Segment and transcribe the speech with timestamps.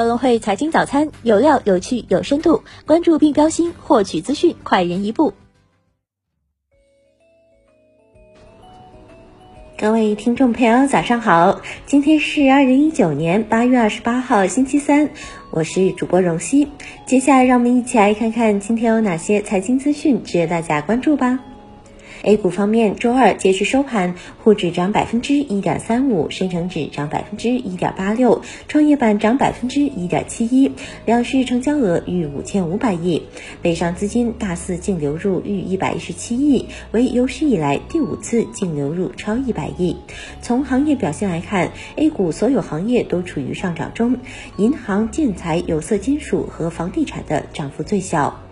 [0.00, 5.34] 高隆汇财经早餐有料、有趣、有深度，关注并标新，获取资讯快人一步。
[9.76, 11.60] 各位听众朋友，早上好！
[11.84, 15.10] 今天是二零一九年八月二十八号，星期三，
[15.50, 16.68] 我是主播荣熙。
[17.04, 21.40] 接下来，让我们一起来看看今天有哪些财经资讯值得大家关注吧。
[22.22, 24.14] A 股方面，周二截至收盘，
[24.44, 30.70] 沪指涨百分之一点三五，深成指涨百分之一点八六，创业板涨百分之一点七一，
[31.06, 33.22] 两市成交额逾五千五百亿，
[33.62, 39.96] 北上资金大肆净流入逾一百一十七亿，为有史以来第五次净流入超一百亿。
[40.42, 44.18] 从行业表现来看，A 股所有行业都处于上涨中，
[44.58, 48.42] 银行、建材、有色金属和房地产的涨幅最小。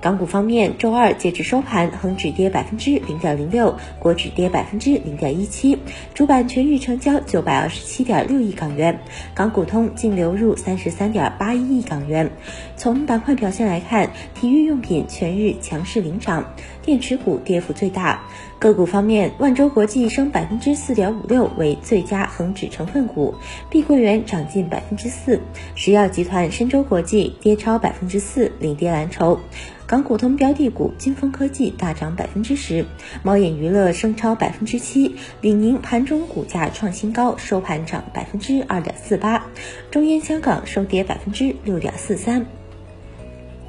[0.00, 5.76] 港股方面，周二截至收盘，恒指跌百分之零点零六，国指跌百分之零点一七，
[6.14, 8.98] 主板全日成交九百二十七点六亿港元，
[9.34, 12.30] 港股通净流入三十三点八一亿港元。
[12.76, 18.22] 从板块表现来看，体育用品全日强势领涨，电池股跌幅最大。
[18.60, 23.34] 个股方面，万洲国际升百分之四点五六，为最佳恒指成分股；
[23.70, 25.40] 碧桂园涨近百分之四，
[25.74, 29.40] 石药集团、深州国际跌超百分之四，领跌蓝筹。
[29.86, 32.84] 港股通标的股金风科技大涨百分之十，
[33.22, 39.46] 猫眼娱乐升超百分之七，李宁盘中股价创新高，收盘涨百分之二点四八，
[39.90, 42.59] 中烟香港收跌百分之六点四三。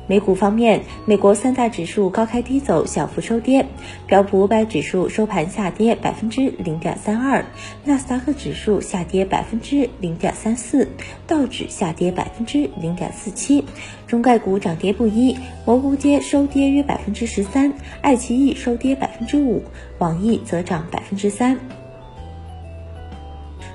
[0.07, 3.65] 美股方面，美国三大指数高开低走，小幅收跌。
[4.07, 7.45] 标普五百指数收盘下跌百分之零点三二，
[7.85, 10.87] 纳斯达克指数下跌百分之零点三四，
[11.25, 13.63] 道指下跌百分之零点四七。
[14.05, 19.63] 中概股涨跌不一，蘑菇街收跌约百分之十三，爱奇艺收跌百分之五，
[19.99, 21.57] 网易则涨百分之三。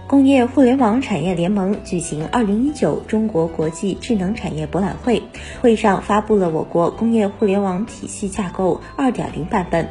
[0.08, 5.24] 工业互联网产业联盟举行二零一九中国国际智能产业博览会，
[5.60, 9.88] 会上发布了我国工业互联网体系架构二点零版本，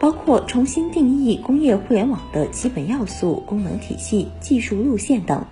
[0.00, 5.44] 包括重新定义工业互联网的基本要素、功能体系、技术路线等。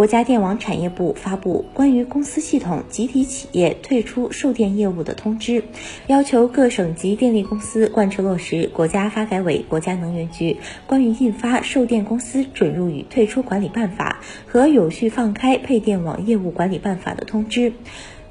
[0.00, 5.62] 国家电网产业部发布关于公司系统集体企业退出售电业务的通知，
[6.06, 10.56] 要求各省级电力公司贯彻落实国家发改委、国家能源局
[10.86, 17.74] 关于印发《售电公司准入与退出管理办法》和《有序放开配电网业务管理办法》的通知。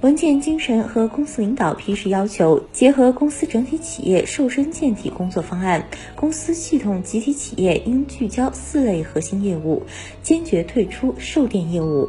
[0.02, 9.84] 文件精神和公司领导批示要求结合公司整体企业瘦身健体工作方案，公司系统集体企业应聚焦四类核心业务，
[10.24, 12.08] 坚决退出售电业务。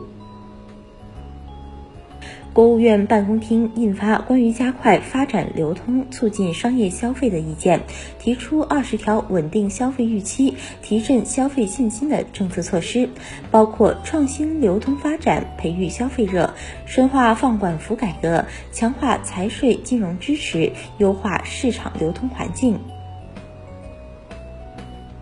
[2.60, 7.80] 国务院办公厅印发关于加快发展流通、促进商业消费的意见，
[8.18, 13.08] 提出二十条稳定消费预期、提振消费信心的政策措施，
[13.50, 16.52] 包括创新流通发展、培育消费热、
[16.84, 22.78] 深化放管服改革、强化财税金融支持、优化市场流通环境。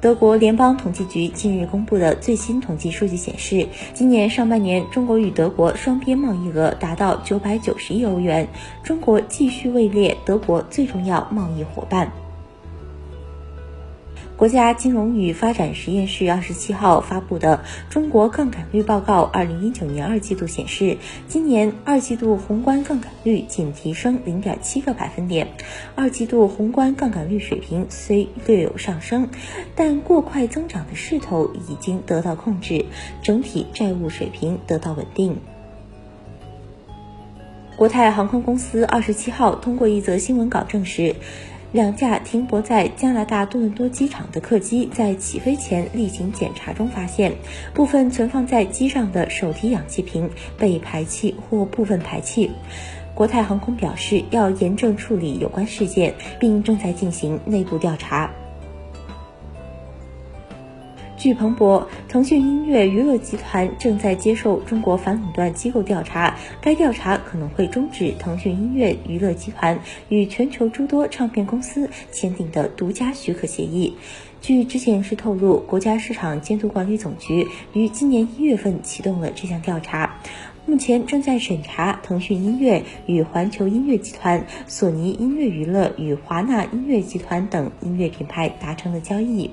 [0.01, 8.47] 德国联邦统计局近日公布的最新统计数据显示，今年上半年中国与德国双边贸易额达到九百九十亿欧元，
[8.85, 12.13] 中国继续位列德国最重要贸易伙伴。
[14.39, 25.49] 国家金融与发展实验室二十七号发布的《中国杠杆率报告（二零一九年二季度）》显示，今年二季度宏观杠杆率仅提升零点七个百分点。
[25.97, 29.29] 二季度宏观杠杆率水平虽略有上升，
[29.75, 32.85] 但过快增长的势头已经得到控制，
[33.21, 35.37] 整体债务水平得到稳定。
[37.75, 41.17] 国泰航空公司二十七号通过一则新闻稿证实。
[41.71, 47.35] 两架停泊在加拿大多伦多机场的客机在起飞前例行检查中发现，
[47.75, 52.51] 部分存放在机上的手提氧气瓶被排气或部分排气。
[53.15, 58.31] 国泰航空表示要严正处理有关事件，并正在进行内部调查。
[61.19, 73.95] 据彭博，腾讯音乐娱乐集团正在接受中国反垄断机构调查，该调查可能会终止腾讯音乐娱乐集团与全球诸多唱片公司签订的独家许可协议。
[74.41, 80.21] 据知情人士透露，国家市场监督管理总局于今年一月份启动了这项调查，
[80.67, 89.51] 目前正在审查腾讯音乐与环球音乐集团、索尼音乐娱乐与华纳音乐集团等音乐品牌达成的交易。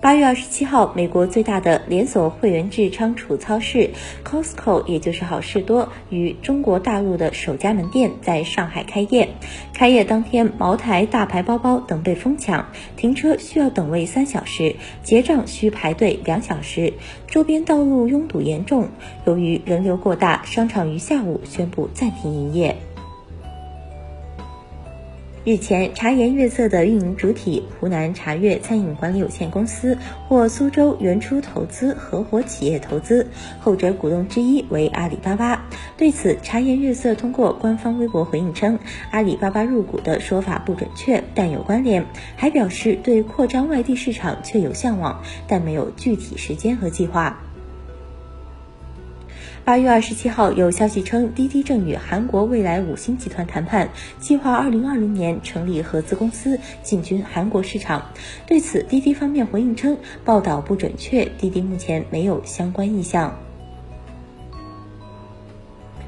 [0.00, 3.90] 八月二十七号，美国最大的连锁会员制仓储超市
[4.24, 9.28] Costco，也就是好事多，与中国大陆的首家门店在上海开业。
[9.74, 16.92] 开业当天，茅台、大牌包包等被疯抢，停车需要等位三小时，结账需排队两小时，
[17.26, 18.90] 周边道路拥堵严重。
[19.24, 22.76] 由于人流过大，商场于下午宣布暂停营业。
[25.44, 29.96] 日前，茶颜悦色的运营主体湖南茶悦餐饮管理有限公司
[30.26, 33.26] 获苏州原初投资合伙企业投资，
[33.60, 35.64] 后者股东之一为阿里巴巴。
[35.96, 38.78] 对此，茶颜悦色通过官方微博回应称，
[39.10, 42.04] 阿里巴巴入股的说法不准确，但有关联，
[42.36, 47.40] 还表示对扩张外地市场确有向往，但没有具体时间和计划。
[49.68, 58.10] 八月二十七号，有消息称，滴滴正与韩国未来五星集团谈判，计划二零二零年成立合资公司进军韩国市场。
[58.46, 63.38] 对此，滴滴方面回应称，报道不准确，滴滴目前没有相关意向。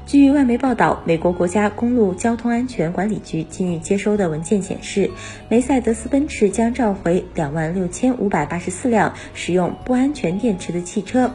[0.07, 5.11] 据外媒报道，美国国家公路交通安全管理局近日接收的文件显示，
[5.49, 11.31] 梅赛德斯奔驰将召回两万六千五百八十四辆使用不安全电池的汽车。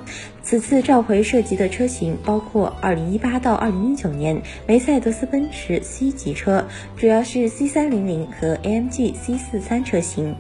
[0.49, 6.65] 此次召回涉及的车型包括二零一八到二零一九年梅赛德斯奔驰 C 级车，
[6.97, 10.37] 主要是 C300 和 AMG C43 车型。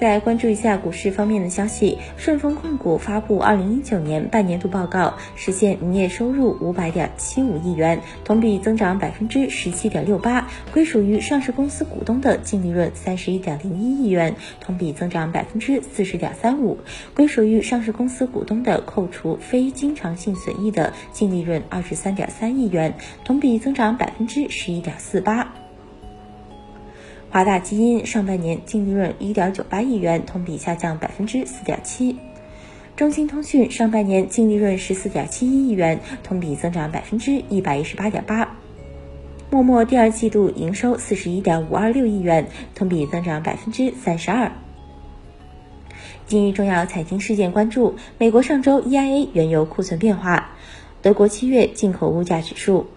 [0.00, 16.78] 再关注一下股市方面的消息，顺丰控股发布二零一九年半年度报告，实现营业收入五百点七五亿元，同比增长百分之十七点六八，归属于上市公司股东的净利润三十一点零一亿元，同比增长百分之四十点三五，
[17.14, 25.52] 归属于上市公司股东的扣除非经常性损益的净利润二十三点三亿元，同比增长百分之十一点四八。
[27.32, 32.16] 华大基因上半年净利润一点九八亿元，同比下降百分之四点七。
[32.96, 38.56] 中兴通讯上半年净利润十四点七一亿元，同比增长百分之一百一十八点八。
[39.48, 44.50] 陌陌第二季度营收四十一点五二六亿元，同比增长百分之三十二。
[46.26, 50.50] 今日重要财经事件关注：美国上周 EIA 原油库存变化，
[51.00, 52.88] 德国七月进口物价指数，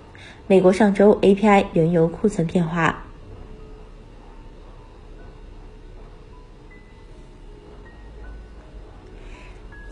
[0.48, 3.06] 美国上周 API 原油库存变化。